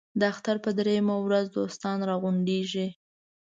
[0.19, 2.87] د اختر په درېیمه ورځ دوستان را غونډېږي.